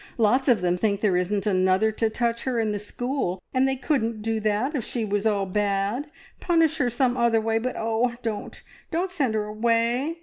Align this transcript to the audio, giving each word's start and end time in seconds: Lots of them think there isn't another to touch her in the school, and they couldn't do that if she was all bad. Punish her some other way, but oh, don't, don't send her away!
Lots 0.17 0.47
of 0.47 0.61
them 0.61 0.79
think 0.79 0.99
there 1.01 1.15
isn't 1.15 1.45
another 1.45 1.91
to 1.91 2.09
touch 2.09 2.45
her 2.45 2.59
in 2.59 2.71
the 2.71 2.79
school, 2.79 3.39
and 3.53 3.67
they 3.67 3.75
couldn't 3.75 4.23
do 4.23 4.39
that 4.39 4.73
if 4.75 4.83
she 4.83 5.05
was 5.05 5.27
all 5.27 5.45
bad. 5.45 6.09
Punish 6.39 6.77
her 6.77 6.89
some 6.89 7.15
other 7.15 7.39
way, 7.39 7.59
but 7.59 7.75
oh, 7.77 8.15
don't, 8.23 8.63
don't 8.89 9.11
send 9.11 9.35
her 9.35 9.43
away! 9.45 10.17